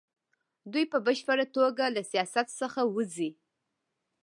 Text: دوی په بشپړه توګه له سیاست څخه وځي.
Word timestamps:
دوی 0.71 0.85
په 0.91 0.97
بشپړه 1.05 1.45
توګه 1.55 1.85
له 1.95 2.01
سیاست 2.11 2.47
څخه 2.61 2.81
وځي. 2.95 3.29